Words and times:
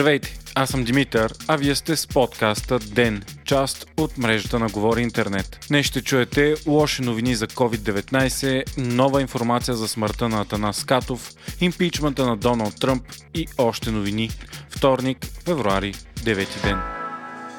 Здравейте, 0.00 0.38
аз 0.54 0.70
съм 0.70 0.84
Димитър, 0.84 1.34
а 1.48 1.56
вие 1.56 1.74
сте 1.74 1.96
с 1.96 2.06
подкаста 2.06 2.78
ДЕН, 2.78 3.22
част 3.44 3.86
от 3.96 4.18
мрежата 4.18 4.58
на 4.58 4.68
Говори 4.68 5.02
Интернет. 5.02 5.66
Днес 5.68 5.86
ще 5.86 6.02
чуете 6.02 6.54
лоши 6.66 7.02
новини 7.02 7.34
за 7.34 7.46
COVID-19, 7.46 8.78
нова 8.78 9.20
информация 9.20 9.74
за 9.74 9.88
смъртта 9.88 10.28
на 10.28 10.40
Атанас 10.40 10.76
Скатов, 10.76 11.32
импичмента 11.60 12.26
на 12.26 12.36
Доналд 12.36 12.80
Тръмп 12.80 13.02
и 13.34 13.46
още 13.58 13.90
новини. 13.90 14.30
Вторник, 14.70 15.26
февруари, 15.44 15.94
9 15.94 16.62
ден. 16.62 16.80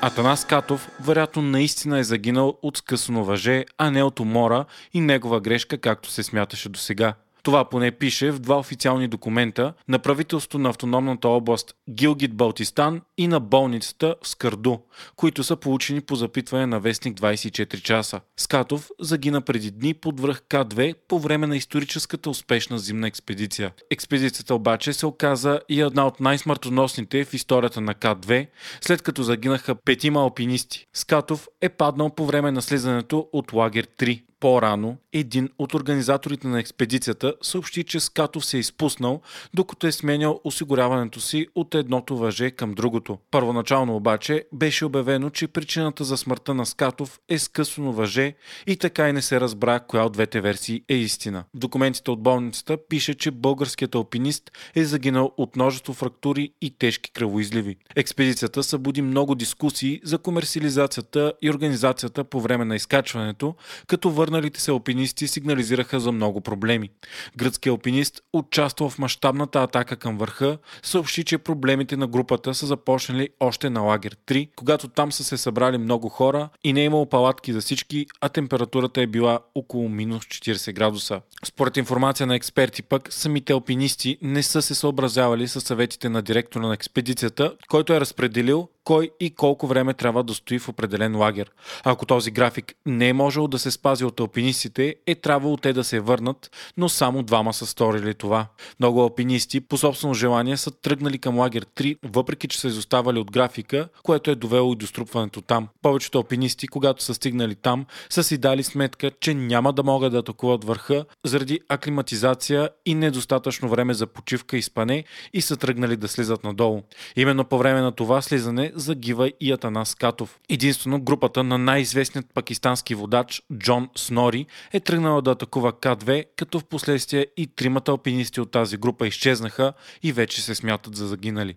Атанас 0.01 0.45
Катов 0.45 0.89
вероятно 0.99 1.41
наистина 1.41 1.99
е 1.99 2.03
загинал 2.03 2.57
от 2.61 2.77
скъсано 2.77 3.23
въже, 3.23 3.65
а 3.77 3.91
не 3.91 4.03
от 4.03 4.19
умора 4.19 4.65
и 4.93 5.01
негова 5.01 5.41
грешка, 5.41 5.77
както 5.77 6.09
се 6.09 6.23
смяташе 6.23 6.69
до 6.69 6.79
сега. 6.79 7.13
Това 7.43 7.69
поне 7.69 7.91
пише 7.91 8.31
в 8.31 8.39
два 8.39 8.59
официални 8.59 9.07
документа 9.07 9.73
на 9.87 9.99
правителството 9.99 10.59
на 10.59 10.69
автономната 10.69 11.27
област 11.27 11.75
Гилгит 11.89 12.35
Балтистан 12.35 13.01
и 13.17 13.27
на 13.27 13.39
болницата 13.39 14.15
в 14.23 14.27
Скърду, 14.27 14.77
които 15.15 15.43
са 15.43 15.55
получени 15.55 16.01
по 16.01 16.15
запитване 16.15 16.65
на 16.65 16.79
вестник 16.79 17.17
24 17.17 17.81
часа. 17.81 18.21
Скатов 18.37 18.89
загина 18.99 19.41
преди 19.41 19.71
дни 19.71 19.93
под 19.93 20.19
връх 20.19 20.41
К2 20.49 20.95
по 21.07 21.19
време 21.19 21.47
на 21.47 21.57
историческата 21.57 22.29
успешна 22.29 22.79
зимна 22.79 23.07
експедиция. 23.07 23.71
Експедицията 23.91 24.55
обаче 24.55 24.93
се 24.93 25.05
оказа 25.05 25.59
и 25.69 25.81
една 25.81 26.07
от 26.07 26.19
най-смъртоносните 26.19 27.25
в 27.25 27.33
историята 27.33 27.81
на 27.81 27.95
К2, 27.95 28.47
след 28.81 29.01
като 29.01 29.23
загинаха 29.23 29.75
петима 29.75 30.19
алпинисти. 30.19 30.87
Скатов 30.93 31.47
е 31.61 31.69
паднал 31.69 32.09
по 32.09 32.25
време 32.25 32.51
на 32.51 32.61
слизането 32.61 33.27
от 33.33 33.53
лагер 33.53 33.87
3. 33.87 34.21
По-рано 34.41 34.97
един 35.13 35.49
от 35.59 35.73
организаторите 35.73 36.47
на 36.47 36.59
експедицията 36.59 37.33
съобщи, 37.41 37.83
че 37.83 37.99
Скатов 37.99 38.45
се 38.45 38.57
е 38.57 38.59
изпуснал, 38.59 39.21
докато 39.53 39.87
е 39.87 39.91
сменял 39.91 40.41
осигуряването 40.43 41.19
си 41.19 41.47
от 41.55 41.75
едното 41.75 42.17
въже 42.17 42.51
към 42.51 42.73
другото. 42.73 43.17
Първоначално 43.31 43.95
обаче 43.95 44.45
беше 44.53 44.85
обявено, 44.85 45.29
че 45.29 45.47
причината 45.47 46.03
за 46.03 46.17
смъртта 46.17 46.53
на 46.53 46.65
Скатов 46.65 47.19
е 47.29 47.39
скъсано 47.39 47.91
въже 47.91 48.33
и 48.67 48.77
така 48.77 49.09
и 49.09 49.13
не 49.13 49.21
се 49.21 49.39
разбра 49.41 49.79
коя 49.79 50.03
от 50.03 50.13
двете 50.13 50.41
версии 50.41 50.83
е 50.89 50.95
истина. 50.95 51.43
В 51.53 51.57
документите 51.57 52.11
от 52.11 52.23
болницата 52.23 52.77
пише, 52.89 53.13
че 53.13 53.31
българският 53.31 53.95
алпинист 53.95 54.51
е 54.75 54.83
загинал 54.83 55.31
от 55.37 55.55
множество 55.55 55.93
фрактури 55.93 56.53
и 56.61 56.77
тежки 56.77 57.11
кръвоизливи. 57.11 57.75
Експедицията 57.95 58.63
събуди 58.63 59.01
много 59.01 59.35
дискусии 59.35 60.01
за 60.03 60.17
комерциализацията 60.17 61.33
и 61.41 61.49
организацията 61.49 62.23
по 62.23 62.41
време 62.41 62.65
на 62.65 62.75
изкачването, 62.75 63.55
като 63.87 64.11
върналите 64.31 64.61
се 64.61 64.71
алпинисти 64.71 65.27
сигнализираха 65.27 65.99
за 65.99 66.11
много 66.11 66.41
проблеми. 66.41 66.89
Гръцкият 67.37 67.71
алпинист, 67.71 68.21
участвал 68.33 68.89
в 68.89 68.99
мащабната 68.99 69.63
атака 69.63 69.95
към 69.95 70.17
върха, 70.17 70.57
съобщи, 70.83 71.23
че 71.23 71.37
проблемите 71.37 71.97
на 71.97 72.07
групата 72.07 72.53
са 72.53 72.65
започнали 72.65 73.29
още 73.39 73.69
на 73.69 73.81
лагер 73.81 74.15
3, 74.27 74.49
когато 74.55 74.87
там 74.87 75.11
са 75.11 75.23
се 75.23 75.37
събрали 75.37 75.77
много 75.77 76.09
хора 76.09 76.49
и 76.63 76.73
не 76.73 76.81
е 76.81 76.85
имало 76.85 77.05
палатки 77.05 77.53
за 77.53 77.61
всички, 77.61 78.05
а 78.21 78.29
температурата 78.29 79.01
е 79.01 79.07
била 79.07 79.39
около 79.55 79.89
минус 79.89 80.23
40 80.23 80.73
градуса. 80.73 81.21
Според 81.45 81.77
информация 81.77 82.27
на 82.27 82.35
експерти 82.35 82.83
пък, 82.83 83.13
самите 83.13 83.53
алпинисти 83.53 84.17
не 84.21 84.43
са 84.43 84.61
се 84.61 84.75
съобразявали 84.75 85.47
с 85.47 85.61
съветите 85.61 86.09
на 86.09 86.21
директора 86.21 86.67
на 86.67 86.73
експедицията, 86.73 87.55
който 87.67 87.93
е 87.93 87.99
разпределил 87.99 88.67
кой 88.83 89.09
и 89.19 89.29
колко 89.29 89.67
време 89.67 89.93
трябва 89.93 90.23
да 90.23 90.33
стои 90.33 90.59
в 90.59 90.69
определен 90.69 91.17
лагер. 91.17 91.51
Ако 91.83 92.05
този 92.05 92.31
график 92.31 92.73
не 92.85 93.09
е 93.09 93.13
можел 93.13 93.47
да 93.47 93.59
се 93.59 93.71
спази 93.71 94.05
от 94.05 94.19
алпинистите, 94.21 94.95
е 95.07 95.15
трябвало 95.15 95.57
те 95.57 95.73
да 95.73 95.83
се 95.83 95.99
върнат, 95.99 96.51
но 96.77 96.89
само 96.89 97.23
двама 97.23 97.53
са 97.53 97.65
сторили 97.65 98.13
това. 98.13 98.47
Много 98.79 99.01
алпинисти 99.01 99.61
по 99.61 99.77
собствено 99.77 100.13
желание 100.13 100.57
са 100.57 100.71
тръгнали 100.71 101.17
към 101.17 101.39
лагер 101.39 101.65
3, 101.65 101.97
въпреки 102.03 102.47
че 102.47 102.59
са 102.59 102.67
изоставали 102.67 103.19
от 103.19 103.31
графика, 103.31 103.89
което 104.03 104.31
е 104.31 104.35
довело 104.35 104.73
и 104.73 104.75
до 104.75 104.87
струпването 104.87 105.41
там. 105.41 105.67
Повечето 105.81 106.17
алпинисти, 106.17 106.67
когато 106.67 107.03
са 107.03 107.13
стигнали 107.13 107.55
там, 107.55 107.85
са 108.09 108.23
си 108.23 108.37
дали 108.37 108.63
сметка, 108.63 109.11
че 109.19 109.33
няма 109.33 109.73
да 109.73 109.83
могат 109.83 110.11
да 110.11 110.17
атакуват 110.17 110.63
върха 110.63 111.05
заради 111.25 111.59
аклиматизация 111.69 112.69
и 112.85 112.95
недостатъчно 112.95 113.69
време 113.69 113.93
за 113.93 114.07
почивка 114.07 114.57
и 114.57 114.61
спане 114.61 115.03
и 115.33 115.41
са 115.41 115.57
тръгнали 115.57 115.97
да 115.97 116.07
слизат 116.07 116.43
надолу. 116.43 116.81
Именно 117.15 117.45
по 117.45 117.57
време 117.57 117.81
на 117.81 117.91
това 117.91 118.21
слизане 118.21 118.71
загива 118.75 119.31
и 119.39 119.51
Атанас 119.51 119.95
Катов. 119.95 120.39
Единствено 120.49 121.01
групата 121.01 121.43
на 121.43 121.57
най-известният 121.57 122.33
пакистански 122.33 122.95
водач 122.95 123.41
Джон 123.57 123.89
Снори 124.11 124.45
е 124.73 124.79
тръгнала 124.79 125.21
да 125.21 125.31
атакува 125.31 125.73
К2, 125.73 126.25
като 126.35 126.59
в 126.59 126.65
последствие 126.65 127.27
и 127.37 127.47
тримата 127.47 127.91
алпинисти 127.91 128.41
от 128.41 128.51
тази 128.51 128.77
група 128.77 129.07
изчезнаха 129.07 129.73
и 130.03 130.11
вече 130.11 130.41
се 130.41 130.55
смятат 130.55 130.95
за 130.95 131.07
загинали. 131.07 131.55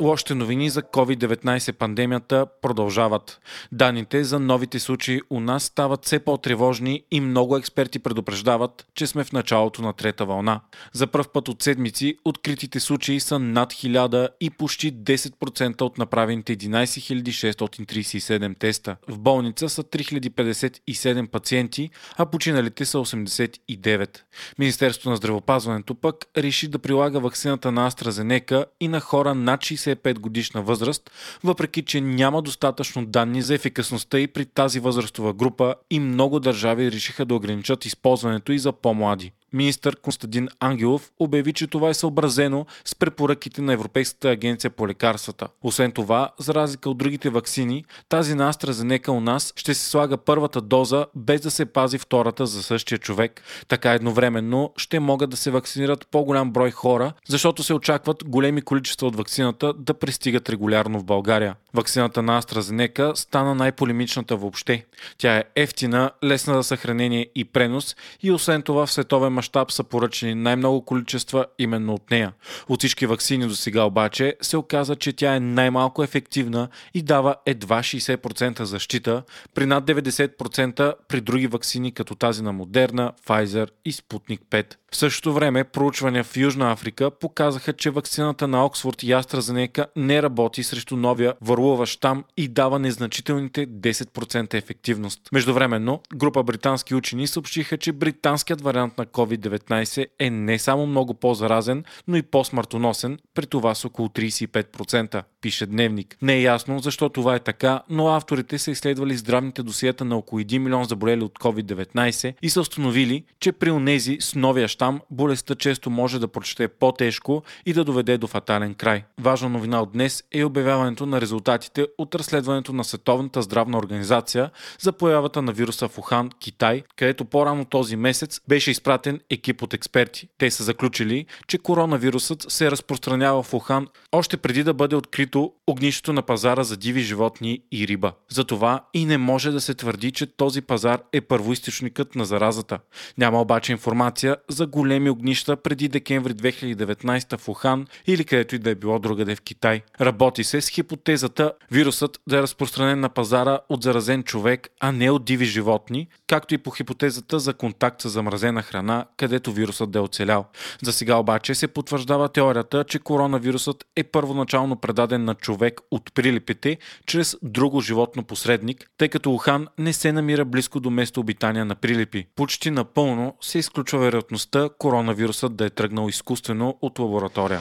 Лошите 0.00 0.34
новини 0.34 0.70
за 0.70 0.82
COVID-19 0.82 1.72
пандемията 1.72 2.46
продължават. 2.62 3.40
Даните 3.72 4.24
за 4.24 4.40
новите 4.40 4.78
случаи 4.78 5.20
у 5.30 5.40
нас 5.40 5.62
стават 5.62 6.04
все 6.04 6.18
по-тревожни 6.18 7.02
и 7.10 7.20
много 7.20 7.56
експерти 7.56 7.98
предупреждават, 7.98 8.86
че 8.94 9.06
сме 9.06 9.24
в 9.24 9.32
началото 9.32 9.82
на 9.82 9.92
трета 9.92 10.24
вълна. 10.24 10.60
За 10.92 11.06
пръв 11.06 11.28
път 11.28 11.48
от 11.48 11.62
седмици 11.62 12.16
откритите 12.24 12.80
случаи 12.80 13.20
са 13.20 13.38
над 13.38 13.72
1000 13.72 14.28
и 14.40 14.50
почти 14.50 14.94
10% 14.94 15.82
от 15.82 15.98
направените 15.98 16.56
11 16.56 16.84
637 16.86 18.58
теста. 18.58 18.96
В 19.08 19.18
болница 19.18 19.68
са 19.68 19.84
3057 19.84 21.26
пациенти, 21.26 21.90
а 22.16 22.26
починалите 22.26 22.84
са 22.84 22.98
89. 22.98 24.18
Министерството 24.58 25.10
на 25.10 25.16
здравопазването 25.16 25.94
пък 25.94 26.16
реши 26.36 26.68
да 26.68 26.78
прилага 26.78 27.18
вакцината 27.18 27.72
на 27.72 27.90
AstraZeneca 27.90 28.64
и 28.80 28.88
на 28.88 29.00
хора 29.00 29.34
над 29.34 29.60
60 29.60 29.85
65 29.94 30.18
годишна 30.18 30.62
възраст, 30.62 31.10
въпреки 31.44 31.82
че 31.82 32.00
няма 32.00 32.42
достатъчно 32.42 33.06
данни 33.06 33.42
за 33.42 33.54
ефикасността 33.54 34.18
и 34.18 34.26
при 34.26 34.46
тази 34.46 34.80
възрастова 34.80 35.32
група 35.32 35.74
и 35.90 36.00
много 36.00 36.40
държави 36.40 36.92
решиха 36.92 37.24
да 37.24 37.34
ограничат 37.34 37.84
използването 37.84 38.52
и 38.52 38.58
за 38.58 38.72
по-млади. 38.72 39.32
Министър 39.52 39.96
Константин 39.96 40.48
Ангелов 40.60 41.10
обяви, 41.18 41.52
че 41.52 41.66
това 41.66 41.88
е 41.88 41.94
съобразено 41.94 42.66
с 42.84 42.94
препоръките 42.94 43.62
на 43.62 43.72
Европейската 43.72 44.30
агенция 44.30 44.70
по 44.70 44.88
лекарствата. 44.88 45.48
Освен 45.62 45.92
това, 45.92 46.30
за 46.38 46.54
разлика 46.54 46.90
от 46.90 46.98
другите 46.98 47.30
вакцини, 47.30 47.84
тази 48.08 48.34
на 48.34 48.52
AstraZeneca 48.52 49.08
у 49.08 49.20
нас 49.20 49.52
ще 49.56 49.74
се 49.74 49.90
слага 49.90 50.16
първата 50.16 50.60
доза 50.60 51.06
без 51.14 51.40
да 51.40 51.50
се 51.50 51.66
пази 51.66 51.98
втората 51.98 52.46
за 52.46 52.62
същия 52.62 52.98
човек. 52.98 53.42
Така 53.68 53.92
едновременно 53.92 54.72
ще 54.76 55.00
могат 55.00 55.30
да 55.30 55.36
се 55.36 55.50
вакцинират 55.50 56.06
по-голям 56.10 56.50
брой 56.50 56.70
хора, 56.70 57.12
защото 57.28 57.62
се 57.62 57.74
очакват 57.74 58.24
големи 58.24 58.62
количества 58.62 59.06
от 59.06 59.16
вакцината 59.16 59.72
да 59.72 59.94
пристигат 59.94 60.48
регулярно 60.48 60.98
в 60.98 61.04
България. 61.04 61.54
Вакцината 61.74 62.22
на 62.22 62.42
AstraZeneca 62.42 63.14
стана 63.14 63.54
най-полемичната 63.54 64.36
въобще. 64.36 64.84
Тя 65.18 65.36
е 65.36 65.44
ефтина, 65.56 66.10
лесна 66.24 66.54
за 66.54 66.62
съхранение 66.62 67.26
и 67.34 67.44
пренос 67.44 67.96
и 68.22 68.32
освен 68.32 68.62
това 68.62 68.86
в 68.86 68.92
световен 68.92 69.32
мащаб 69.36 69.72
са 69.72 69.84
поръчени 69.84 70.34
най-много 70.34 70.84
количества 70.84 71.46
именно 71.58 71.94
от 71.94 72.10
нея. 72.10 72.32
От 72.68 72.80
всички 72.80 73.06
вакцини 73.06 73.46
до 73.46 73.54
сега 73.54 73.82
обаче 73.82 74.34
се 74.40 74.56
оказа, 74.56 74.96
че 74.96 75.12
тя 75.12 75.34
е 75.34 75.40
най-малко 75.40 76.02
ефективна 76.02 76.68
и 76.94 77.02
дава 77.02 77.34
едва 77.46 77.78
60% 77.78 78.62
защита, 78.62 79.22
при 79.54 79.66
над 79.66 79.84
90% 79.84 80.94
при 81.08 81.20
други 81.20 81.46
вакцини 81.46 81.92
като 81.92 82.14
тази 82.14 82.42
на 82.42 82.52
Модерна, 82.52 83.12
Pfizer 83.26 83.68
и 83.84 83.92
Sputnik 83.92 84.40
5. 84.50 84.74
В 84.96 84.98
същото 84.98 85.32
време 85.32 85.64
проучвания 85.64 86.24
в 86.24 86.36
Южна 86.36 86.72
Африка 86.72 87.10
показаха, 87.10 87.72
че 87.72 87.90
вакцината 87.90 88.48
на 88.48 88.64
Оксфорд 88.64 89.02
и 89.02 89.06
AstraZeneca 89.06 89.86
не 89.96 90.22
работи 90.22 90.62
срещу 90.62 90.96
новия 90.96 91.34
върлуващ 91.40 91.92
щам 91.92 92.24
и 92.36 92.48
дава 92.48 92.78
незначителните 92.78 93.66
10% 93.66 94.54
ефективност. 94.54 95.20
Междувременно, 95.32 96.00
група 96.14 96.42
британски 96.42 96.94
учени 96.94 97.26
съобщиха, 97.26 97.78
че 97.78 97.92
британският 97.92 98.60
вариант 98.60 98.98
на 98.98 99.06
COVID-19 99.06 100.06
е 100.18 100.30
не 100.30 100.58
само 100.58 100.86
много 100.86 101.14
по-заразен, 101.14 101.84
но 102.08 102.16
и 102.16 102.22
по-смъртоносен, 102.22 103.18
при 103.34 103.46
това 103.46 103.74
с 103.74 103.84
около 103.84 104.08
35%, 104.08 105.22
пише 105.46 105.66
Дневник. 105.66 106.16
Не 106.22 106.34
е 106.34 106.42
ясно 106.42 106.78
защо 106.78 107.08
това 107.08 107.34
е 107.34 107.38
така, 107.38 107.82
но 107.90 108.08
авторите 108.08 108.58
са 108.58 108.70
изследвали 108.70 109.16
здравните 109.16 109.62
досиета 109.62 110.04
на 110.04 110.16
около 110.16 110.40
1 110.40 110.58
милион 110.58 110.84
заболели 110.84 111.24
от 111.24 111.38
COVID-19 111.38 112.34
и 112.42 112.50
са 112.50 112.60
установили, 112.60 113.24
че 113.40 113.52
при 113.52 113.70
онези 113.70 114.16
с 114.20 114.34
новия 114.34 114.68
щам 114.68 115.00
болестта 115.10 115.54
често 115.54 115.90
може 115.90 116.18
да 116.18 116.28
прочете 116.28 116.68
по-тежко 116.68 117.42
и 117.66 117.72
да 117.72 117.84
доведе 117.84 118.18
до 118.18 118.26
фатален 118.26 118.74
край. 118.74 119.04
Важна 119.20 119.48
новина 119.48 119.82
от 119.82 119.92
днес 119.92 120.24
е 120.32 120.44
обявяването 120.44 121.06
на 121.06 121.20
резултатите 121.20 121.86
от 121.98 122.14
разследването 122.14 122.72
на 122.72 122.84
Световната 122.84 123.42
здравна 123.42 123.78
организация 123.78 124.50
за 124.80 124.92
появата 124.92 125.42
на 125.42 125.52
вируса 125.52 125.88
в 125.88 125.98
Ухан, 125.98 126.30
Китай, 126.40 126.82
където 126.96 127.24
по-рано 127.24 127.64
този 127.64 127.96
месец 127.96 128.40
беше 128.48 128.70
изпратен 128.70 129.20
екип 129.30 129.62
от 129.62 129.74
експерти. 129.74 130.28
Те 130.38 130.50
са 130.50 130.64
заключили, 130.64 131.26
че 131.46 131.58
коронавирусът 131.58 132.44
се 132.48 132.70
разпространява 132.70 133.42
в 133.42 133.54
Ухан 133.54 133.88
още 134.12 134.36
преди 134.36 134.62
да 134.62 134.74
бъде 134.74 134.96
открито 134.96 135.35
нито 135.36 135.52
огнището 135.66 136.12
на 136.12 136.22
пазара 136.22 136.64
за 136.64 136.76
диви 136.76 137.00
животни 137.00 137.60
и 137.72 137.88
риба. 137.88 138.12
Затова 138.28 138.84
и 138.94 139.04
не 139.04 139.18
може 139.18 139.50
да 139.50 139.60
се 139.60 139.74
твърди, 139.74 140.10
че 140.10 140.26
този 140.26 140.62
пазар 140.62 141.00
е 141.12 141.20
първоисточникът 141.20 142.14
на 142.14 142.24
заразата. 142.24 142.78
Няма 143.18 143.40
обаче 143.40 143.72
информация 143.72 144.36
за 144.48 144.66
големи 144.66 145.10
огнища 145.10 145.56
преди 145.56 145.88
декември 145.88 146.34
2019 146.34 147.38
в 147.38 147.48
Ухан 147.48 147.86
или 148.06 148.24
където 148.24 148.54
и 148.54 148.58
да 148.58 148.70
е 148.70 148.74
било 148.74 148.98
другаде 148.98 149.34
в 149.34 149.40
Китай. 149.40 149.82
Работи 150.00 150.44
се 150.44 150.60
с 150.60 150.68
хипотезата 150.68 151.52
вирусът 151.70 152.20
да 152.28 152.38
е 152.38 152.42
разпространен 152.42 153.00
на 153.00 153.08
пазара 153.08 153.58
от 153.68 153.82
заразен 153.82 154.22
човек, 154.22 154.68
а 154.80 154.92
не 154.92 155.10
от 155.10 155.24
диви 155.24 155.44
животни, 155.44 156.08
както 156.26 156.54
и 156.54 156.58
по 156.58 156.70
хипотезата 156.70 157.38
за 157.38 157.54
контакт 157.54 158.02
с 158.02 158.08
замразена 158.08 158.62
храна, 158.62 159.04
където 159.16 159.52
вирусът 159.52 159.90
да 159.90 159.98
е 159.98 160.02
оцелял. 160.02 160.44
За 160.82 160.92
сега 160.92 161.16
обаче 161.16 161.54
се 161.54 161.68
потвърждава 161.68 162.28
теорията, 162.28 162.84
че 162.84 162.98
коронавирусът 162.98 163.84
е 163.96 164.04
първоначално 164.04 164.76
предаден 164.76 165.25
на 165.26 165.34
човек 165.34 165.80
от 165.90 166.14
прилипите 166.14 166.78
чрез 167.06 167.36
друго 167.42 167.80
животно 167.80 168.24
посредник, 168.24 168.90
тъй 168.98 169.08
като 169.08 169.34
Ухан 169.34 169.66
не 169.78 169.92
се 169.92 170.12
намира 170.12 170.44
близко 170.44 170.80
до 170.80 170.90
место 170.90 171.20
обитания 171.20 171.64
на 171.64 171.74
прилипи. 171.74 172.26
Почти 172.36 172.70
напълно 172.70 173.34
се 173.40 173.58
изключва 173.58 173.98
вероятността 173.98 174.68
коронавирусът 174.78 175.56
да 175.56 175.66
е 175.66 175.70
тръгнал 175.70 176.08
изкуствено 176.08 176.78
от 176.82 176.98
лаборатория. 176.98 177.60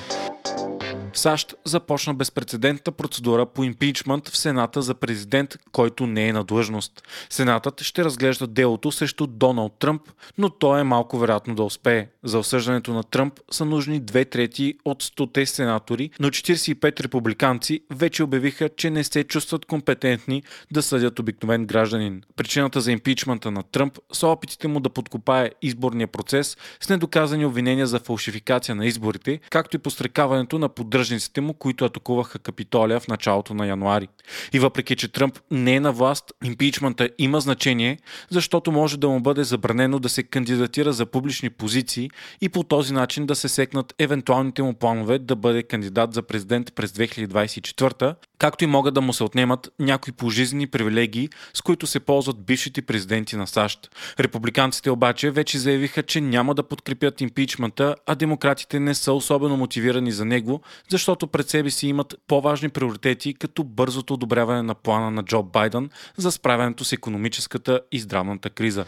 САЩ 1.17 1.55
започна 1.65 2.13
безпредседентна 2.13 2.93
процедура 2.93 3.45
по 3.45 3.63
импичмент 3.63 4.29
в 4.29 4.37
Сената 4.37 4.81
за 4.81 4.93
президент, 4.95 5.57
който 5.71 6.07
не 6.07 6.27
е 6.27 6.33
на 6.33 6.43
длъжност. 6.43 7.03
Сенатът 7.29 7.81
ще 7.81 8.03
разглежда 8.03 8.47
делото 8.47 8.91
срещу 8.91 9.27
Доналд 9.27 9.73
Тръмп, 9.79 10.01
но 10.37 10.49
то 10.49 10.77
е 10.77 10.83
малко 10.83 11.17
вероятно 11.17 11.55
да 11.55 11.63
успее. 11.63 12.07
За 12.23 12.39
осъждането 12.39 12.93
на 12.93 13.03
Тръмп 13.03 13.33
са 13.51 13.65
нужни 13.65 13.99
две 13.99 14.25
трети 14.25 14.73
от 14.85 15.03
100 15.03 15.45
сенатори, 15.45 16.09
но 16.19 16.29
45 16.29 17.01
републиканци 17.01 17.79
вече 17.91 18.23
обявиха, 18.23 18.69
че 18.69 18.89
не 18.89 19.03
се 19.03 19.23
чувстват 19.23 19.65
компетентни 19.65 20.43
да 20.71 20.83
съдят 20.83 21.19
обикновен 21.19 21.65
гражданин. 21.65 22.21
Причината 22.35 22.81
за 22.81 22.91
импичмента 22.91 23.51
на 23.51 23.63
Тръмп 23.63 23.99
са 24.13 24.27
опитите 24.27 24.67
му 24.67 24.79
да 24.79 24.89
подкопае 24.89 25.51
изборния 25.61 26.07
процес 26.07 26.57
с 26.81 26.89
недоказани 26.89 27.45
обвинения 27.45 27.87
за 27.87 27.99
фалшификация 27.99 28.75
на 28.75 28.85
изборите, 28.85 29.39
както 29.49 29.75
и 29.75 29.79
пострекаването 29.79 30.59
на 30.59 30.69
поддръжка 30.69 31.04
поддръжниците 31.05 31.41
му, 31.41 31.53
които 31.53 31.85
атакуваха 31.85 32.39
Капитолия 32.39 32.99
в 32.99 33.07
началото 33.07 33.53
на 33.53 33.67
януари. 33.67 34.07
И 34.53 34.59
въпреки, 34.59 34.95
че 34.95 35.11
Тръмп 35.11 35.39
не 35.51 35.75
е 35.75 35.79
на 35.79 35.91
власт, 35.91 36.31
импичмента 36.43 37.09
има 37.17 37.39
значение, 37.39 37.97
защото 38.29 38.71
може 38.71 38.97
да 38.97 39.09
му 39.09 39.19
бъде 39.19 39.43
забранено 39.43 39.99
да 39.99 40.09
се 40.09 40.23
кандидатира 40.23 40.93
за 40.93 41.05
публични 41.05 41.49
позиции 41.49 42.09
и 42.41 42.49
по 42.49 42.63
този 42.63 42.93
начин 42.93 43.25
да 43.25 43.35
се 43.35 43.49
секнат 43.49 43.93
евентуалните 43.99 44.63
му 44.63 44.73
планове 44.73 45.19
да 45.19 45.35
бъде 45.35 45.63
кандидат 45.63 46.13
за 46.13 46.21
президент 46.21 46.75
през 46.75 46.91
2024, 46.91 48.15
както 48.39 48.63
и 48.63 48.67
могат 48.67 48.93
да 48.93 49.01
му 49.01 49.13
се 49.13 49.23
отнемат 49.23 49.69
някои 49.79 50.13
пожизнени 50.13 50.67
привилегии, 50.67 51.29
с 51.53 51.61
които 51.61 51.87
се 51.87 51.99
ползват 51.99 52.45
бившите 52.45 52.81
президенти 52.81 53.35
на 53.35 53.47
САЩ. 53.47 53.95
Републиканците 54.19 54.91
обаче 54.91 55.31
вече 55.31 55.59
заявиха, 55.59 56.03
че 56.03 56.21
няма 56.21 56.55
да 56.55 56.63
подкрепят 56.63 57.21
импичмента, 57.21 57.95
а 58.05 58.15
демократите 58.15 58.79
не 58.79 58.95
са 58.95 59.13
особено 59.13 59.57
мотивирани 59.57 60.11
за 60.11 60.25
него, 60.25 60.61
защото 60.89 61.27
пред 61.27 61.49
себе 61.49 61.69
си 61.69 61.87
имат 61.87 62.15
по-важни 62.27 62.69
приоритети, 62.69 63.33
като 63.33 63.63
бързото 63.63 64.13
одобряване 64.13 64.61
на 64.61 64.75
плана 64.75 65.11
на 65.11 65.23
Джо 65.23 65.43
Байден 65.43 65.89
за 66.17 66.31
справянето 66.31 66.83
с 66.83 66.91
економическата 66.91 67.81
и 67.91 67.99
здравната 67.99 68.49
криза. 68.49 68.85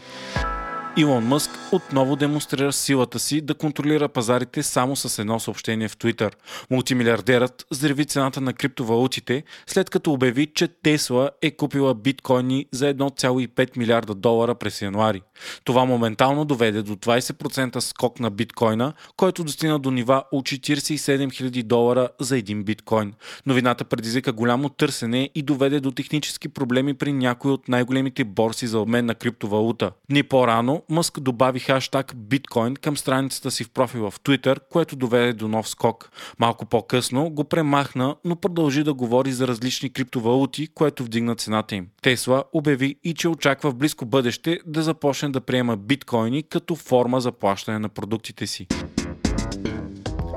Илон 0.98 1.24
Мъск 1.24 1.50
отново 1.72 2.16
демонстрира 2.16 2.72
силата 2.72 3.18
си 3.18 3.40
да 3.40 3.54
контролира 3.54 4.08
пазарите 4.08 4.62
само 4.62 4.96
с 4.96 5.18
едно 5.18 5.40
съобщение 5.40 5.88
в 5.88 5.96
Twitter. 5.96 6.32
Мултимилиардерът 6.70 7.66
зреви 7.70 8.04
цената 8.04 8.40
на 8.40 8.52
криптовалутите, 8.52 9.42
след 9.66 9.90
като 9.90 10.12
обяви, 10.12 10.46
че 10.54 10.68
Тесла 10.68 11.30
е 11.42 11.50
купила 11.50 11.94
биткоини 11.94 12.66
за 12.72 12.94
1,5 12.94 13.76
милиарда 13.76 14.14
долара 14.14 14.54
през 14.54 14.82
януари. 14.82 15.22
Това 15.64 15.84
моментално 15.84 16.44
доведе 16.44 16.82
до 16.82 16.96
20% 16.96 17.80
скок 17.80 18.20
на 18.20 18.30
биткоина, 18.30 18.92
който 19.16 19.44
достигна 19.44 19.78
до 19.78 19.90
нива 19.90 20.22
от 20.32 20.48
47 20.48 21.26
000 21.26 21.62
долара 21.62 22.08
за 22.20 22.38
един 22.38 22.64
биткоин. 22.64 23.12
Новината 23.46 23.84
предизвика 23.84 24.32
голямо 24.32 24.68
търсене 24.68 25.30
и 25.34 25.42
доведе 25.42 25.80
до 25.80 25.90
технически 25.90 26.48
проблеми 26.48 26.94
при 26.94 27.12
някои 27.12 27.50
от 27.50 27.68
най-големите 27.68 28.24
борси 28.24 28.66
за 28.66 28.78
обмен 28.78 29.06
на 29.06 29.14
криптовалута. 29.14 29.90
Дни 30.10 30.22
по-рано 30.22 30.82
Мъск 30.90 31.20
добави 31.20 31.60
хаштаг 31.60 32.12
биткоин 32.16 32.76
към 32.76 32.96
страницата 32.96 33.50
си 33.50 33.64
в 33.64 33.70
профила 33.70 34.10
в 34.10 34.20
Twitter, 34.20 34.58
което 34.70 34.96
доведе 34.96 35.32
до 35.32 35.48
нов 35.48 35.68
скок. 35.68 36.10
Малко 36.38 36.66
по-късно 36.66 37.30
го 37.30 37.44
премахна, 37.44 38.16
но 38.24 38.36
продължи 38.36 38.82
да 38.84 38.94
говори 38.94 39.32
за 39.32 39.48
различни 39.48 39.92
криптовалути, 39.92 40.68
което 40.74 41.04
вдигна 41.04 41.34
цената 41.34 41.74
им. 41.74 41.86
Тесла 42.02 42.44
обяви 42.52 42.96
и 43.04 43.14
че 43.14 43.28
очаква 43.28 43.70
в 43.70 43.74
близко 43.74 44.06
бъдеще 44.06 44.60
да 44.66 44.82
започне 44.82 45.28
да 45.28 45.40
приема 45.40 45.76
биткоини 45.76 46.42
като 46.42 46.76
форма 46.76 47.20
за 47.20 47.32
плащане 47.32 47.78
на 47.78 47.88
продуктите 47.88 48.46
си. 48.46 48.66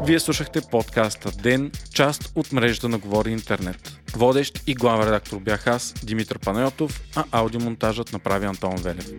Вие 0.06 0.20
слушахте 0.20 0.62
подкаста 0.72 1.32
Ден, 1.44 1.72
част 1.94 2.32
от 2.36 2.52
мрежата 2.52 2.90
на 2.90 2.98
Говори 2.98 3.32
Интернет. 3.32 4.00
Водещ 4.16 4.64
и 4.68 4.76
главен 4.76 5.08
редактор 5.08 5.40
бях 5.40 5.68
аз, 5.68 5.94
Димитър 6.04 6.40
Панайотов, 6.40 7.02
а 7.16 7.24
аудиомонтажът 7.32 8.14
направи 8.14 8.46
Антон 8.46 8.76
Велев. 8.76 9.12